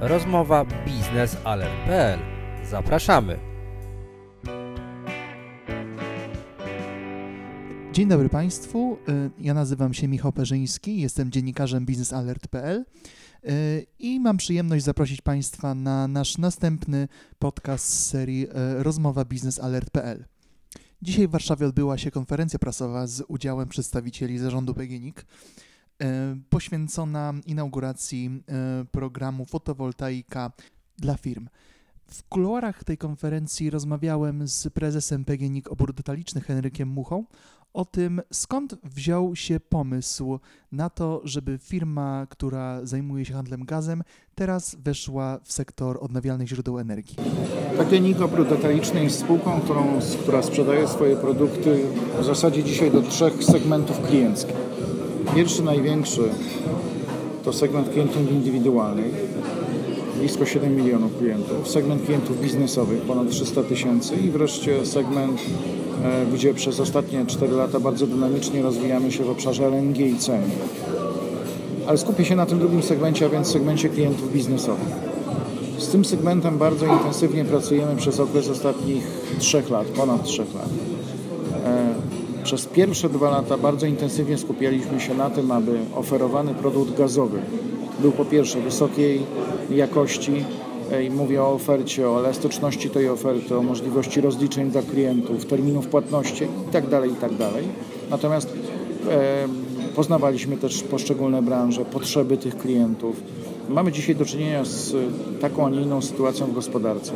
[0.00, 2.18] Rozmowa biznesalert.pl.
[2.70, 3.38] Zapraszamy.
[7.92, 8.98] Dzień dobry Państwu.
[9.08, 12.84] Y, ja nazywam się Michał Perzyński, jestem dziennikarzem biznesalert.pl
[13.44, 17.08] y, i mam przyjemność zaprosić Państwa na nasz następny
[17.38, 20.24] podcast z serii y, Rozmowa biznesalert.pl.
[21.02, 25.24] Dzisiaj w Warszawie odbyła się konferencja prasowa z udziałem przedstawicieli zarządu PGNiG
[26.48, 28.42] poświęcona inauguracji
[28.90, 30.52] programu fotowoltaika
[30.98, 31.48] dla firm.
[32.06, 37.24] W kuluarach tej konferencji rozmawiałem z prezesem PGNiG Obór Detalicznych Henrykiem Muchą
[37.74, 40.38] o tym, skąd wziął się pomysł
[40.72, 44.02] na to, żeby firma, która zajmuje się handlem gazem,
[44.34, 47.16] teraz weszła w sektor odnawialnych źródeł energii.
[47.78, 51.86] PGNiG Obrót Detaliczny jest spółką, którą, która sprzedaje swoje produkty
[52.20, 54.73] w zasadzie dzisiaj do trzech segmentów klienckich.
[55.34, 56.22] Pierwszy, największy
[57.44, 59.14] to segment klientów indywidualnych,
[60.18, 65.40] blisko 7 milionów klientów, segment klientów biznesowych ponad 300 tysięcy i wreszcie segment
[66.04, 70.42] E, gdzie przez ostatnie 4 lata bardzo dynamicznie rozwijamy się w obszarze LNG i cen.
[71.86, 74.88] Ale skupię się na tym drugim segmencie, a więc segmencie klientów biznesowych.
[75.78, 79.04] Z tym segmentem bardzo intensywnie pracujemy przez okres ostatnich
[79.38, 80.68] 3 lat, ponad 3 lat.
[82.44, 87.38] E, przez pierwsze dwa lata bardzo intensywnie skupialiśmy się na tym, aby oferowany produkt gazowy
[88.00, 89.22] był po pierwsze wysokiej
[89.70, 90.44] jakości,
[91.06, 96.44] i mówię o ofercie, o elastyczności tej oferty, o możliwości rozliczeń dla klientów, terminów płatności
[96.66, 96.88] itd.
[96.90, 97.38] Tak itd.
[97.38, 97.64] Tak
[98.10, 98.48] Natomiast
[99.10, 99.48] e,
[99.94, 103.16] poznawaliśmy też poszczególne branże, potrzeby tych klientów.
[103.68, 104.96] Mamy dzisiaj do czynienia z
[105.40, 107.12] taką, a nie inną sytuacją w gospodarce.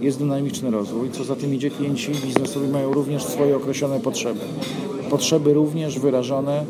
[0.00, 4.40] Jest dynamiczny rozwój, co za tym idzie klienci biznesowi mają również swoje określone potrzeby.
[5.10, 6.64] Potrzeby również wyrażone,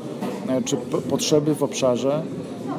[0.49, 0.77] e, czy
[1.11, 2.23] potrzeby w obszarze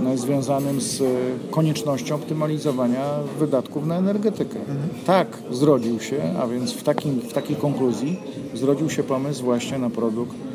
[0.04, 1.04] no, związanym z
[1.52, 3.06] koniecznością optymalizowania
[3.40, 4.60] wydatków na energetykę.
[4.60, 4.90] Mhm.
[5.06, 8.20] Tak zrodził się, a więc w, takim, w takiej konkluzji
[8.54, 10.51] zrodził się pomysł właśnie na produkt, e,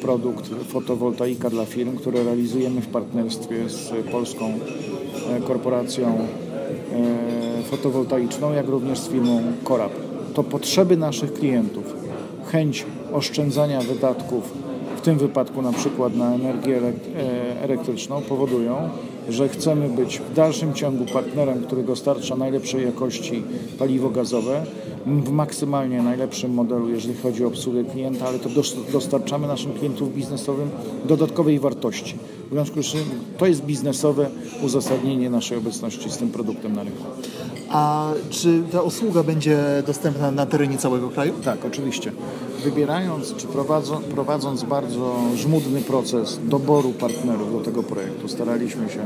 [0.00, 4.52] produkt fotowoltaika dla firm, który realizujemy w partnerstwie z polską
[5.30, 9.92] e, korporacją e, fotowoltaiczną, jak również z firmą Corap.
[10.34, 11.84] To potrzeby naszych klientów,
[12.52, 14.52] chęć oszczędzania wydatków
[15.04, 18.76] tym wypadku na przykład na energię e, elektryczną powodują,
[19.28, 23.42] że chcemy być w dalszym ciągu partnerem, który dostarcza najlepszej jakości
[23.78, 24.66] paliwo gazowe
[25.06, 28.48] w maksymalnie najlepszym modelu, jeżeli chodzi o obsługę klienta, ale to
[28.92, 30.70] dostarczamy naszym klientom biznesowym
[31.04, 32.14] dodatkowej wartości.
[32.46, 33.00] W związku z czym
[33.38, 34.30] to jest biznesowe
[34.62, 37.04] uzasadnienie naszej obecności z tym produktem na rynku.
[37.70, 41.32] A czy ta usługa będzie dostępna na terenie całego kraju?
[41.44, 42.12] Tak, oczywiście.
[42.64, 43.46] Wybierając czy
[44.14, 49.00] prowadząc bardzo żmudny proces doboru partnerów do tego projektu, staraliśmy się,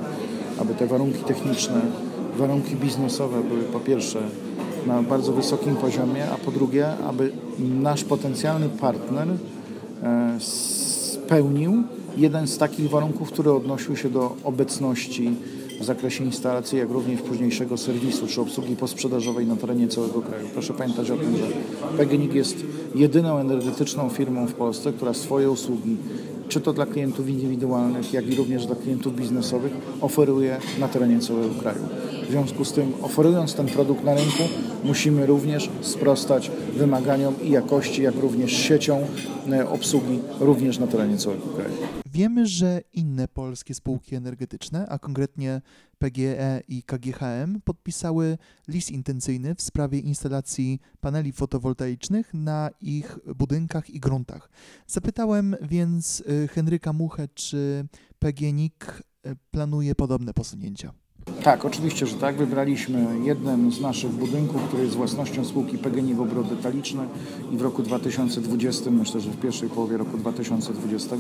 [0.59, 1.80] aby te warunki techniczne,
[2.38, 4.20] warunki biznesowe były po pierwsze
[4.87, 9.28] na bardzo wysokim poziomie, a po drugie, aby nasz potencjalny partner
[10.03, 11.83] e, spełnił
[12.16, 15.31] jeden z takich warunków, który odnosił się do obecności
[15.81, 20.49] w zakresie instalacji, jak również późniejszego serwisu czy obsługi posprzedażowej na terenie całego kraju.
[20.53, 21.47] Proszę pamiętać o tym, że
[21.99, 22.56] PGNiG jest
[22.95, 25.97] jedyną energetyczną firmą w Polsce, która swoje usługi
[26.49, 31.55] czy to dla klientów indywidualnych, jak i również dla klientów biznesowych, oferuje na terenie całego
[31.55, 31.81] kraju.
[32.28, 34.43] W związku z tym, oferując ten produkt na rynku,
[34.84, 39.06] musimy również sprostać wymaganiom i jakości, jak również siecią
[39.50, 41.75] e, obsługi również na terenie całego kraju.
[42.06, 45.61] Wiemy, że inne polskie spółki energetyczne, a konkretnie
[45.99, 54.00] PGE i KGHM, podpisały list intencyjny w sprawie instalacji paneli fotowoltaicznych na ich budynkach i
[54.00, 54.50] gruntach.
[54.87, 57.87] Zapytałem więc y, Henryka Muchę, czy
[58.19, 60.93] PGNiG y, planuje podobne posunięcia.
[61.43, 62.37] Tak, oczywiście, że tak.
[62.37, 67.03] Wybraliśmy jeden z naszych budynków, który jest własnością spółki PGNiG Obrót Detaliczny
[67.53, 71.16] i w roku 2020, myślę, że w pierwszej połowie roku 2020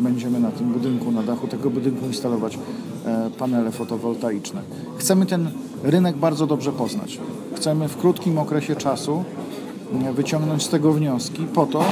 [0.00, 2.58] będziemy na tym budynku, na dachu tego budynku instalować
[3.06, 4.62] e, panele fotowoltaiczne.
[4.96, 5.50] Chcemy ten
[5.82, 7.18] rynek bardzo dobrze poznać.
[7.54, 9.24] Chcemy w krótkim okresie czasu
[10.04, 11.84] e, wyciągnąć z tego wnioski po to,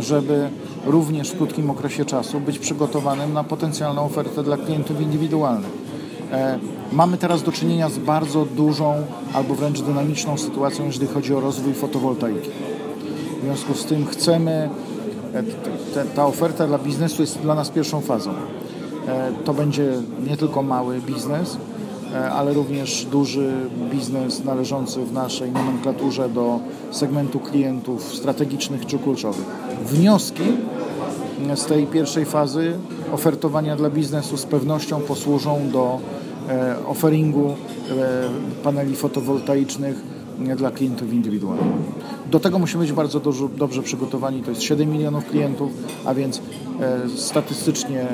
[0.00, 0.48] żeby
[0.86, 5.83] również w krótkim okresie czasu być przygotowanym na potencjalną ofertę dla klientów indywidualnych
[6.92, 8.94] mamy teraz do czynienia z bardzo dużą
[9.34, 12.50] albo wręcz dynamiczną sytuacją, jeżeli chodzi o rozwój fotowoltaiki.
[13.40, 14.70] W związku z tym chcemy,
[15.96, 18.30] e, ta oferta dla biznesu jest dla nas pierwszą fazą.
[19.08, 19.92] E, to będzie
[20.28, 21.56] nie tylko mały biznes,
[22.32, 23.52] ale również duży
[23.90, 26.60] biznes należący w naszej nomenklaturze do
[26.90, 29.44] segmentu klientów strategicznych czy kluczowych.
[29.86, 30.42] Wnioski
[31.54, 32.78] z tej pierwszej fazy
[33.12, 36.23] ofertowania dla biznesu z pewnością posłużą do e,
[36.86, 37.54] offeringu
[38.62, 39.96] paneli fotowoltaicznych
[40.56, 41.66] dla klientów indywidualnych.
[42.30, 44.42] Do tego musimy być bardzo dużo, dobrze przygotowani.
[44.42, 45.72] To jest 7 milionów klientów,
[46.04, 46.40] a więc
[47.16, 48.06] statystycznie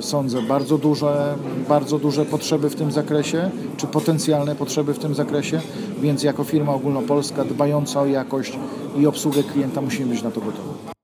[0.00, 1.34] sądzę bardzo duże,
[1.68, 5.60] bardzo duże potrzeby w tym zakresie, czy potencjalne potrzeby w tym zakresie,
[6.02, 8.58] więc jako firma ogólnopolska dbająca o jakość
[8.98, 10.95] i obsługę klienta musimy być na to gotowi.